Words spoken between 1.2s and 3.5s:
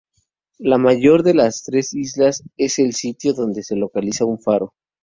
de las tres islas es el sitio